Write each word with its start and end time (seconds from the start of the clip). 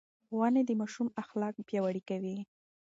ښوونې 0.25 0.61
د 0.65 0.71
ماشوم 0.79 1.07
اخلاق 1.23 1.55
پياوړي 1.67 2.01
کوي. 2.09 2.37